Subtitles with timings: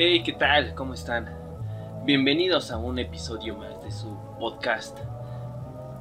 [0.00, 0.76] Hey, ¿qué tal?
[0.76, 1.28] ¿Cómo están?
[2.04, 4.96] Bienvenidos a un episodio más de su podcast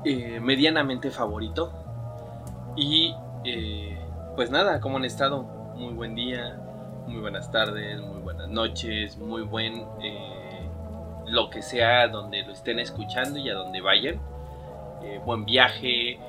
[0.06, 1.74] eh, medianamente favorito.
[2.76, 3.98] Y eh,
[4.36, 5.42] pues nada, ¿cómo han estado?
[5.42, 6.60] Muy buen día,
[7.08, 10.70] muy buenas tardes, muy buenas noches, muy buen eh,
[11.26, 14.22] lo que sea donde lo estén escuchando y a donde vayan.
[15.26, 16.20] buen viaje,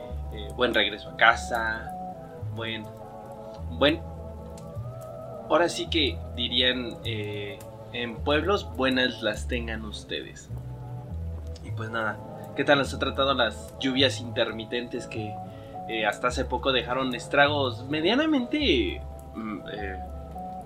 [0.56, 1.92] buen regreso a casa,
[2.54, 2.84] buen,
[3.72, 4.00] buen
[5.48, 7.58] ahora sí que dirían eh,
[7.92, 10.50] en pueblos buenas las tengan ustedes.
[11.64, 12.18] Y pues nada,
[12.56, 15.34] ¿qué tal les ha tratado las lluvias intermitentes que
[15.88, 19.00] eh, hasta hace poco dejaron estragos medianamente
[19.34, 19.98] mm, eh,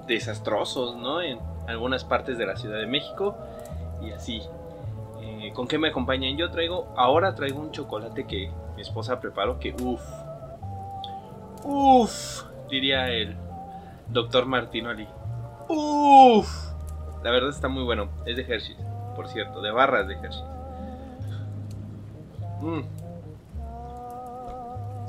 [0.07, 1.23] desastrosos, ¿no?
[1.23, 1.39] En
[1.69, 3.37] algunas partes de la Ciudad de México
[4.03, 4.43] y así.
[5.55, 6.37] ¿Con qué me acompañan?
[6.37, 10.03] Yo traigo, ahora traigo un chocolate que mi esposa preparó que uff,
[11.65, 13.37] uff, diría él
[14.09, 15.09] Doctor Martinoli.
[15.69, 16.73] Uff,
[17.23, 18.09] la verdad está muy bueno.
[18.27, 18.77] Es de Hershey,
[19.15, 20.45] por cierto, de barras de Hershey.
[22.61, 22.83] Mm.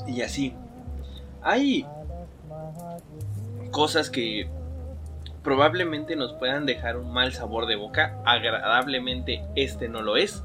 [0.08, 0.55] Y así.
[1.41, 1.85] Hay
[3.72, 4.50] cosas que
[5.44, 8.17] probablemente nos puedan dejar un mal sabor de boca.
[8.25, 10.44] Agradablemente este no lo es.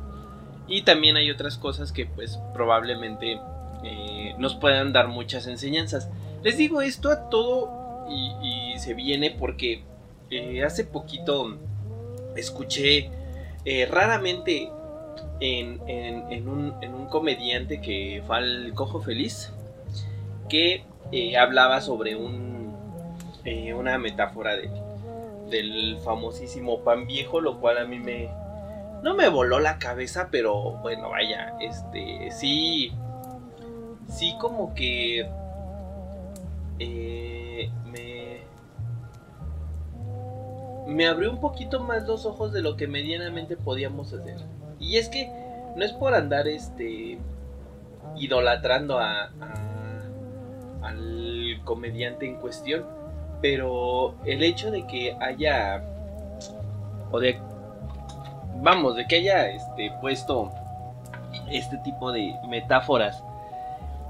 [0.67, 3.41] Y también hay otras cosas que pues probablemente
[3.85, 6.11] eh, nos puedan dar muchas enseñanzas.
[6.43, 9.83] Les digo esto a todo y, se viene porque
[10.31, 11.59] eh, hace poquito
[12.37, 13.11] escuché
[13.65, 14.71] eh, raramente
[15.41, 19.53] en, un, comediante que fue al Cojo Feliz
[20.49, 22.73] que eh, hablaba sobre un,
[23.77, 24.55] una metáfora
[25.51, 28.31] del famosísimo pan viejo, lo cual a mí me...
[29.03, 32.93] No me voló la cabeza, pero bueno, vaya, este, sí,
[34.09, 35.27] sí como que
[40.89, 44.37] me, abrió un poquito más los ojos de lo que medianamente podíamos hacer.
[44.81, 45.31] Y es que
[45.77, 47.19] no es por andar este
[48.17, 49.31] idolatrando a,
[50.83, 52.85] al comediante en cuestión,
[53.41, 55.83] pero el hecho de que haya
[57.11, 57.39] o de
[58.57, 60.51] vamos, de que haya este puesto
[61.51, 63.23] este tipo de metáforas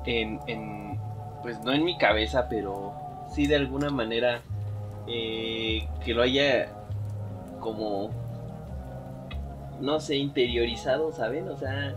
[0.06, 0.98] en, en
[1.42, 2.92] pues no en mi cabeza, pero
[3.30, 4.40] sí de alguna manera
[5.08, 6.68] eh, que lo haya
[7.60, 8.10] como
[9.80, 11.94] no sé interiorizado saben o sea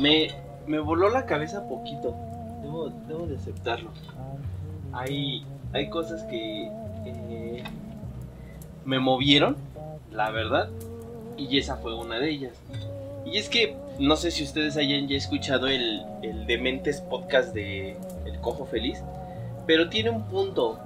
[0.00, 0.28] me,
[0.66, 2.14] me voló la cabeza poquito
[2.62, 3.90] debo, debo de aceptarlo.
[4.92, 6.70] Hay hay cosas que
[7.04, 7.62] eh,
[8.84, 9.56] me movieron
[10.10, 10.68] la verdad
[11.36, 12.52] y esa fue una de ellas.
[13.24, 17.96] Y es que no sé si ustedes hayan ya escuchado el, el Dementes podcast de
[18.24, 19.02] El Cojo Feliz
[19.66, 20.78] pero tiene un punto.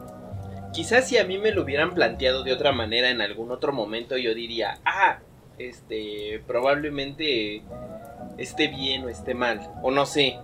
[0.72, 4.16] Quizás si a mí me lo hubieran planteado de otra manera en algún otro momento,
[4.16, 5.18] yo diría, ah,
[5.58, 7.62] este, probablemente
[8.38, 10.38] esté bien o esté mal, o no sé.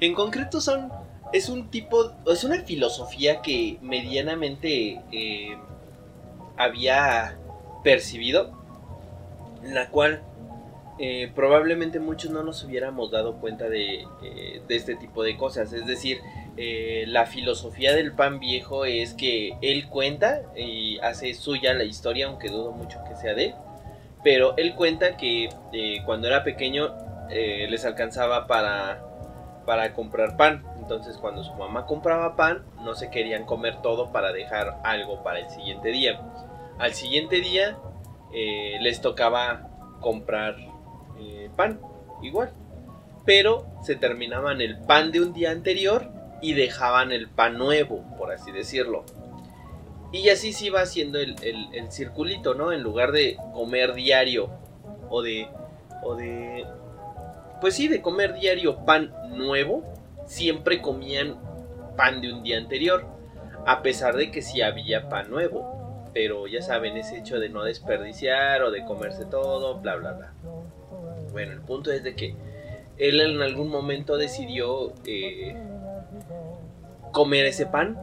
[0.00, 0.92] En concreto son,
[1.32, 5.56] es un tipo, es una filosofía que medianamente eh,
[6.56, 7.36] había
[7.82, 8.52] percibido,
[9.62, 10.22] la cual
[10.98, 15.72] eh, probablemente muchos no nos hubiéramos dado cuenta de, eh, de este tipo de cosas.
[15.72, 16.20] Es decir,
[16.58, 22.26] eh, la filosofía del pan viejo es que él cuenta y hace suya la historia,
[22.26, 23.54] aunque dudo mucho que sea de él.
[24.24, 26.94] Pero él cuenta que eh, cuando era pequeño
[27.30, 29.02] eh, les alcanzaba para,
[29.66, 30.64] para comprar pan.
[30.78, 35.40] Entonces cuando su mamá compraba pan, no se querían comer todo para dejar algo para
[35.40, 36.20] el siguiente día.
[36.78, 37.76] Al siguiente día
[38.80, 39.70] les tocaba
[40.00, 40.56] comprar
[41.56, 41.80] pan,
[42.22, 42.50] igual.
[43.24, 46.15] Pero se terminaban el pan de un día anterior
[46.46, 49.04] y dejaban el pan nuevo, por así decirlo.
[50.12, 52.70] Y así se iba haciendo el, el, circulito, ¿no?
[52.70, 54.50] En lugar de comer diario
[55.10, 55.48] o de,
[56.04, 56.64] o de,
[57.60, 59.82] pues sí, de comer diario pan nuevo,
[60.24, 61.36] siempre comían
[61.96, 63.04] pan de un día anterior,
[63.66, 66.06] a pesar de que sí había pan nuevo.
[66.14, 70.32] Pero ya saben, ese hecho de no desperdiciar o de comerse todo, bla, bla, bla.
[71.32, 72.36] Bueno, el punto es de que
[72.98, 75.56] él en algún momento decidió eh,
[77.16, 77.96] comer ese pan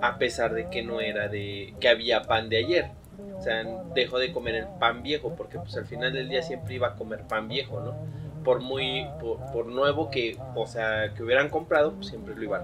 [0.00, 2.92] a pesar de que no era de que había pan de ayer.
[3.36, 3.62] O sea,
[3.94, 6.94] dejó de comer el pan viejo porque pues al final del día siempre iba a
[6.94, 7.94] comer pan viejo, ¿no?
[8.42, 12.62] Por muy por, nuevo que, o sea, que hubieran comprado, pues siempre lo iban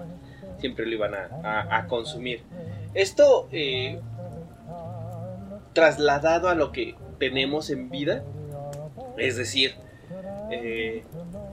[0.57, 2.41] siempre lo iban a, consumir.
[2.95, 3.99] Esto eh,
[5.73, 8.23] trasladado a lo que tenemos en vida,
[9.17, 9.75] es decir,
[10.51, 11.03] eh,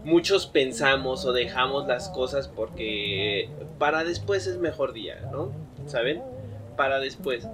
[0.04, 3.48] muchos pensamos o dejamos las cosas porque
[3.78, 5.52] para después es mejor día, ¿no?
[5.86, 6.22] ¿Saben?
[6.76, 7.48] Para después.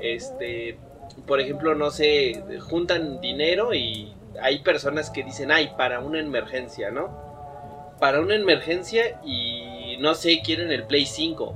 [0.00, 0.78] Este,
[1.26, 6.90] por ejemplo, no sé, juntan dinero y hay personas que dicen, ay, para una emergencia,
[6.90, 7.94] ¿no?
[8.00, 11.54] Para una emergencia y no sé, quieren el Play 5.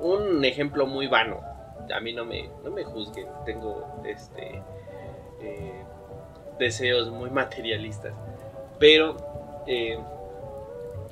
[0.00, 1.40] Un ejemplo muy vano.
[1.94, 4.62] A mí no me, no me juzguen, tengo este
[5.40, 5.84] eh,
[6.58, 8.14] deseos muy materialistas.
[8.78, 9.16] Pero,
[9.66, 9.98] eh,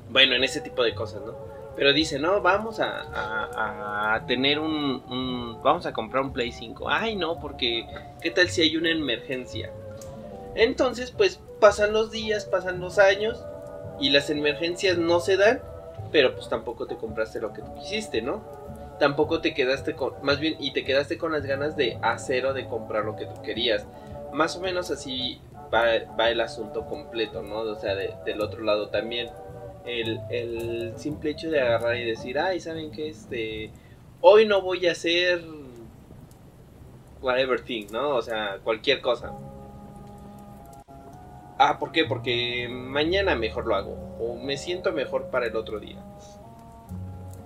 [0.09, 1.33] bueno, en ese tipo de cosas, ¿no?
[1.75, 6.87] Pero dice, no, vamos a, tener un, Vamos a comprar un Play 5.
[6.89, 7.85] Ay, no, porque...
[8.21, 9.71] ¿Qué tal si hay una emergencia?
[10.55, 13.43] Entonces, pues pasan los días, pasan los años
[13.99, 15.61] y las emergencias no se dan,
[16.11, 18.41] pero pues tampoco te compraste lo que tú quisiste, ¿no?
[18.99, 22.53] Tampoco te quedaste con, más bien, y te quedaste con las ganas de hacer o
[22.53, 23.85] de comprar lo que tú querías.
[24.31, 25.41] Más o menos así
[25.75, 27.59] va, el asunto completo, ¿no?
[27.59, 29.29] O sea, del otro lado también.
[29.85, 33.09] El, simple hecho de agarrar y decir, ay, ¿saben qué?
[33.09, 33.71] Este,
[34.21, 35.43] hoy no voy a hacer
[37.21, 38.15] whatever thing, ¿no?
[38.15, 39.33] O sea, cualquier cosa.
[41.57, 42.05] Ah, ¿por qué?
[42.05, 44.17] Porque mañana mejor lo hago.
[44.19, 45.97] O me siento mejor para el otro día.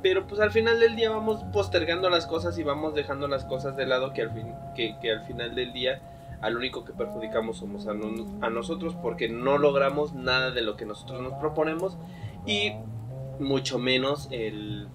[0.01, 3.75] Pero pues al final del día vamos postergando las cosas y vamos dejando las cosas
[3.75, 6.01] de lado que al, fin, que, que al final del día
[6.41, 11.21] al único que perjudicamos somos a, nosotros porque no logramos nada de lo que nosotros
[11.21, 11.97] nos proponemos
[12.45, 12.73] y
[13.39, 14.87] mucho menos el,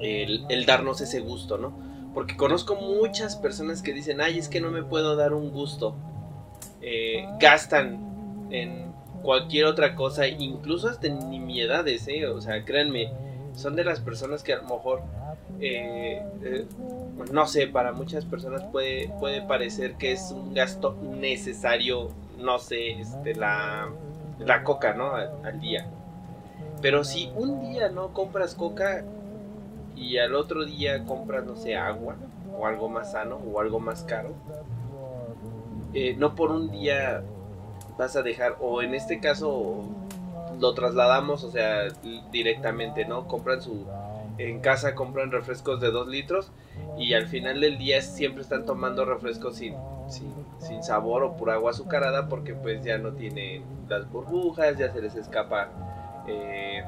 [0.00, 1.72] el, darnos ese gusto, ¿no?
[2.12, 5.96] Porque conozco muchas personas que dicen, ay, es que no me puedo dar un gusto.
[6.80, 8.92] Eh, gastan en
[9.22, 12.26] cualquier otra cosa, incluso hasta en nimiedades, ¿eh?
[12.28, 13.10] O sea, créanme,
[13.54, 15.02] son de las personas que a lo mejor
[15.60, 16.66] eh, eh,
[17.32, 22.08] no sé, para muchas personas puede, puede parecer que es un gasto necesario,
[22.38, 23.88] no sé, este, la,
[24.38, 25.12] la coca, ¿no?
[25.14, 25.86] Al, día.
[26.82, 29.04] Pero si un día no compras coca
[29.96, 32.16] y al otro día compras, no sé, agua
[32.58, 34.30] o algo más sano o algo más caro,
[35.92, 37.22] eh, no por un día
[37.96, 39.84] vas a dejar, o en este caso
[40.58, 41.88] lo trasladamos, o sea,
[42.30, 43.26] directamente, ¿no?
[43.28, 43.86] Compran su
[44.38, 46.52] en casa compran refrescos de 2 litros
[46.98, 49.74] y al final del día siempre están tomando refrescos sin,
[50.58, 55.00] sin, sabor o pura agua azucarada porque pues ya no tienen las burbujas, ya se
[55.00, 55.70] les escapa
[56.26, 56.82] eh,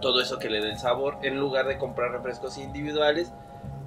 [0.00, 3.32] todo eso que le den sabor en lugar de comprar refrescos individuales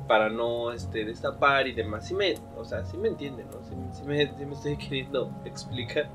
[0.07, 2.07] para no este, destapar y demás.
[2.07, 3.63] Si me, o sea, si me entienden, ¿no?
[3.93, 6.07] Si, me, estoy queriendo explicar.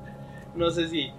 [0.55, 1.11] No sé si,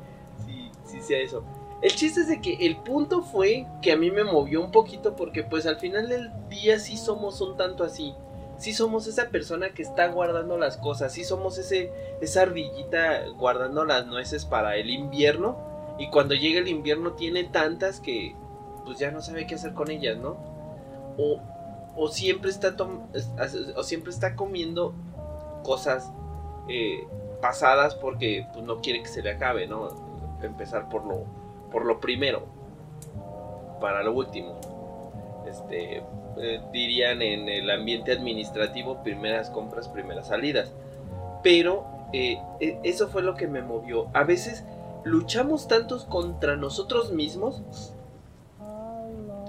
[0.44, 1.44] si, si sea eso.
[1.84, 5.14] El chiste es de que el punto fue que a mí me movió un poquito
[5.16, 8.14] porque pues al final del día sí somos un tanto así.
[8.56, 11.92] Sí somos esa persona que está guardando las cosas, sí somos ese,
[12.22, 15.58] esa ardillita guardando las nueces para el invierno
[15.98, 18.34] y cuando llega el invierno tiene tantas que
[18.86, 20.38] pues ya no sabe qué hacer con ellas, ¿no?
[21.18, 21.42] O,
[21.96, 22.74] o siempre está
[23.76, 24.94] o siempre está comiendo
[25.62, 26.10] cosas
[26.70, 27.06] eh,
[27.42, 29.90] pasadas porque pues, no quiere que se le acabe, ¿no?
[30.42, 31.43] Empezar por lo,
[31.74, 32.46] por lo primero
[33.80, 34.60] para lo último.
[35.44, 36.04] Este,
[36.38, 40.72] eh, dirían en el ambiente administrativo primeras compras, primeras salidas.
[41.42, 44.06] Pero eh, e, eso fue lo que me movió.
[44.14, 44.64] A veces
[45.02, 47.62] luchamos tantos contra nosotros mismos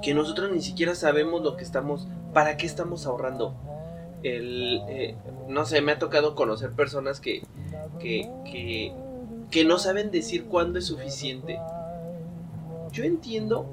[0.02, 3.54] que nosotros ni siquiera sabemos lo que estamos, para qué estamos ahorrando.
[4.24, 5.16] El, eh,
[5.48, 7.44] no sé, me ha tocado conocer personas que,
[8.00, 8.94] que, que,
[9.52, 11.60] que no saben decir cuándo es suficiente
[12.96, 13.66] yo entiendo,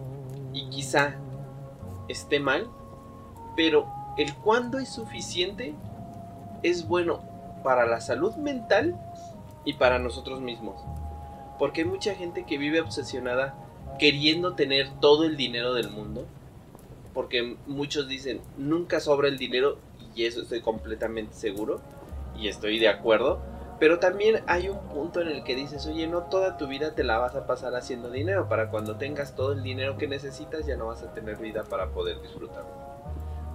[0.52, 1.14] y quizá
[2.08, 2.68] esté mal,
[3.56, 3.86] pero
[4.18, 5.74] el cuándo es suficiente
[6.64, 7.20] es bueno
[7.62, 9.00] para la salud mental
[9.64, 10.82] y para nosotros mismos.
[11.58, 13.54] Porque hay mucha gente que vive obsesionada
[13.98, 16.26] queriendo tener todo el dinero del mundo.
[17.14, 19.78] Porque muchos dicen, nunca sobra el dinero
[20.16, 21.80] y eso estoy completamente seguro
[22.36, 23.40] y estoy de acuerdo.
[23.82, 27.02] Pero también hay un punto en el que dices, oye, no toda tu vida te
[27.02, 28.48] la vas a pasar haciendo dinero.
[28.48, 31.88] Para cuando tengas todo el dinero que necesitas ya no vas a tener vida para
[31.88, 32.62] poder disfrutar.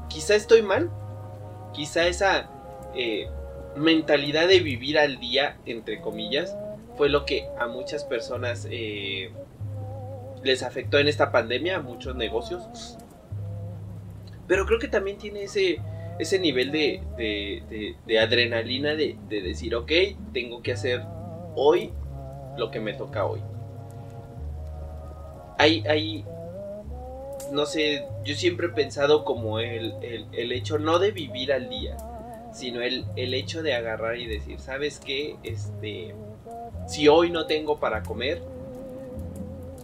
[0.10, 0.90] Quizá estoy mal.
[1.72, 2.50] Quizá esa
[2.94, 3.30] eh,
[3.78, 6.58] mentalidad de vivir al día, entre comillas,
[6.98, 9.32] fue lo que a muchas personas eh,
[10.44, 12.98] les afectó en esta pandemia, a muchos negocios.
[14.46, 15.80] Pero creo que también tiene ese,
[16.20, 17.02] ese nivel de,
[18.06, 19.92] de, adrenalina de, de, decir, ok,
[20.34, 21.02] tengo que hacer
[21.56, 21.92] hoy
[22.58, 23.42] lo que me toca hoy.
[25.60, 26.26] Hay, hay,
[27.52, 29.94] no sé, yo siempre he pensado como el,
[30.32, 31.98] el, hecho no de vivir al día,
[32.54, 35.36] sino el, el, hecho de agarrar y decir, ¿sabes qué?
[35.44, 36.14] Este,
[36.88, 38.42] si hoy no tengo para comer,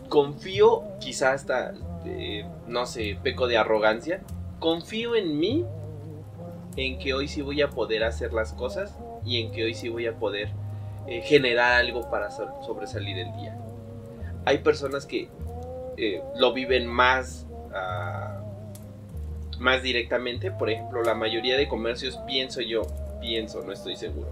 [0.10, 1.74] confío, quizás hasta,
[2.06, 4.22] eh, no sé, peco de arrogancia,
[4.60, 5.66] confío en mí,
[6.75, 9.89] en que hoy sí voy a poder hacer las cosas y en que hoy sí
[9.89, 10.50] voy a poder
[11.08, 13.58] eh, generar algo para sobresalir el día.
[14.46, 15.30] Hay personas que
[15.98, 18.42] eh, lo viven más, ah,
[19.60, 22.82] más directamente, por ejemplo, la mayoría de comercios, pienso yo,
[23.22, 24.30] pienso, no estoy seguro,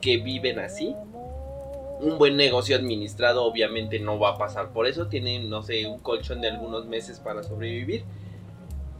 [0.00, 0.94] que viven así.
[1.98, 5.98] Un buen negocio administrado obviamente no va a pasar por eso, tienen, no sé, un
[5.98, 8.04] colchón de algunos meses para sobrevivir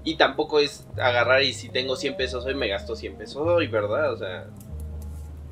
[0.07, 3.67] y tampoco es agarrar y si tengo 100 pesos hoy me gasto 100 pesos hoy,
[3.67, 4.13] ¿verdad?
[4.13, 4.47] O sea,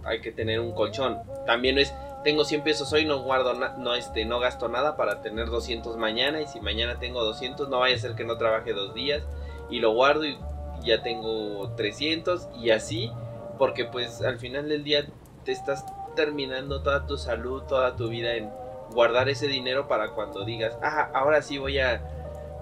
[0.04, 1.18] hay que tener un colchón.
[1.44, 1.92] También es,
[2.22, 6.40] tengo 100 pesos hoy, no guardo, no, este, no gasto nada para tener 200 mañana.
[6.40, 9.24] Y si mañana tengo 200, no vaya a ser que no trabaje dos días.
[9.70, 10.38] Y lo guardo y
[10.84, 13.10] ya tengo 300 y así.
[13.58, 15.04] Porque pues al final del día
[15.44, 15.84] te estás
[16.14, 18.50] terminando toda tu salud, toda tu vida en
[18.92, 22.00] guardar ese dinero para cuando digas, ah, ahora sí voy a...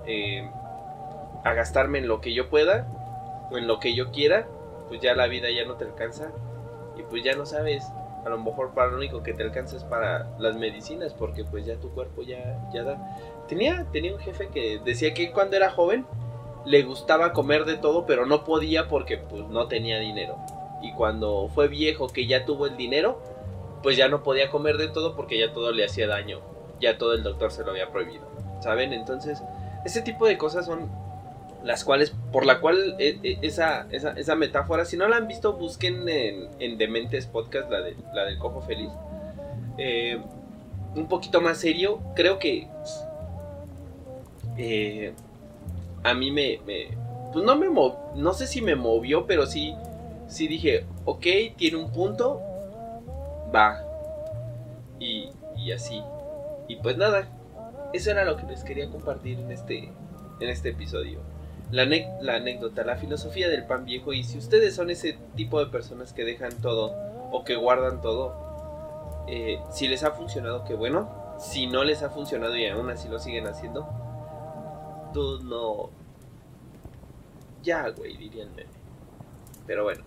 [0.07, 0.51] Eh,
[1.45, 2.87] a gastarme en lo que yo pueda
[3.51, 4.47] o en lo que yo quiera,
[4.89, 6.33] pues ya la vida ya no te alcanza
[6.97, 7.85] y pues ya no sabes,
[8.25, 11.67] a lo mejor para lo único que te alcanza es para las medicinas porque pues
[11.67, 13.17] ya tu cuerpo ya, ya da.
[13.49, 16.07] Tenía, tenía un jefe que decía que cuando era joven
[16.65, 20.37] le gustaba comer de todo pero no podía porque pues no tenía dinero.
[20.81, 23.21] Y cuando fue viejo que ya tuvo el dinero,
[23.83, 26.41] pues ya no podía comer de todo porque ya todo le hacía daño.
[26.81, 28.27] Ya todo el doctor se lo había prohibido.
[28.61, 28.93] ¿Saben?
[28.93, 29.43] Entonces,
[29.85, 30.91] ese tipo de cosas son
[31.65, 35.55] las cuales, por la cual e, e, esa, esa, metáfora, si no la han visto,
[35.55, 38.91] busquen en, en Dementes Podcast, la, de, la del cojo feliz.
[39.79, 40.21] Eh,
[40.95, 42.69] un poquito más serio, creo que
[44.59, 45.15] eh,
[46.03, 46.61] a mí me,
[47.33, 47.69] pues no me
[48.17, 49.75] no sé si me movió, pero sí,
[50.27, 51.27] sí dije, ok,
[51.57, 52.41] tiene un punto,
[53.55, 53.83] va,
[54.99, 56.03] y, y así.
[56.69, 57.29] Y pues nada,
[57.93, 59.91] eso era lo que les quería compartir en este,
[60.41, 61.32] en este episodio
[61.73, 64.13] la, anécdota, la filosofía del pan viejo.
[64.13, 66.95] Y si ustedes son ese tipo de personas que dejan todo
[67.33, 71.11] o que guardan todo, eh, si les ha funcionado, qué bueno.
[71.39, 73.89] Si no les ha funcionado y aún así lo siguen haciendo,
[75.13, 75.91] tú no.
[77.63, 78.51] Ya, güey, dirían
[79.67, 80.05] Pero bueno.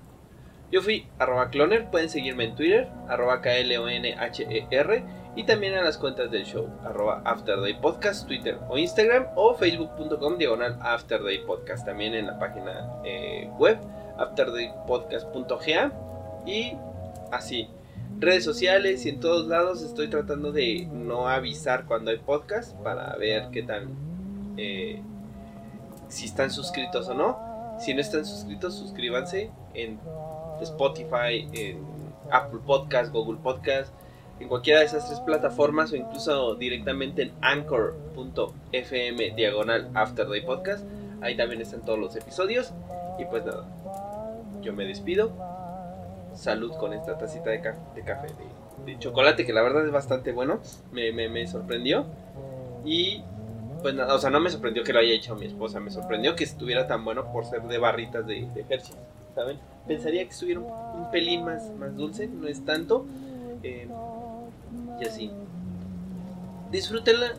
[0.71, 5.03] Yo fui arroba cloner, pueden seguirme en Twitter, arroba KLONHER
[5.35, 10.37] y también a las cuentas del show, arroba Afterday Podcast, Twitter o Instagram o facebook.com
[10.37, 13.77] diagonal Afterday Podcast, también en la página eh, web
[14.17, 15.91] afterdaypodcast.ga
[16.45, 16.77] y
[17.31, 17.69] así.
[18.17, 23.13] Redes sociales y en todos lados estoy tratando de no avisar cuando hay podcast para
[23.17, 23.89] ver qué tal,
[24.55, 25.01] eh,
[26.07, 27.75] si están suscritos o no.
[27.77, 29.99] Si no están suscritos, suscríbanse en
[30.61, 31.85] Spotify, en
[32.31, 33.91] Apple Podcast, Google Podcast,
[34.39, 40.85] en cualquiera de esas tres plataformas o incluso directamente en anchor.fm diagonal Afterday Podcast.
[41.21, 42.73] Ahí también están todos los episodios.
[43.17, 43.65] Y pues nada,
[44.61, 45.31] yo me despido.
[46.33, 48.27] Salud con esta tacita de, de café
[48.85, 50.59] de, chocolate que la verdad es bastante bueno.
[50.91, 52.05] Me, me, sorprendió.
[52.83, 53.23] Y
[53.81, 55.79] pues nada, o sea, no me sorprendió que lo haya hecho mi esposa.
[55.79, 58.81] Me sorprendió que estuviera tan bueno por ser de barritas de, de
[59.33, 59.59] ¿saben?
[59.87, 63.05] Pensaría que estuviera un, pelín más, más dulce, no es tanto.
[63.63, 63.87] Eh,
[64.99, 65.31] y así.
[66.71, 67.33] Disfrútenla.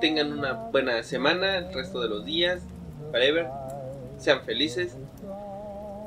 [0.00, 2.62] Tengan una buena semana, el resto de los días,
[3.12, 3.48] whatever.
[4.18, 4.96] Sean felices.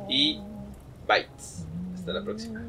[0.09, 0.39] Y
[1.07, 1.65] bites.
[1.95, 2.61] Hasta la próxima.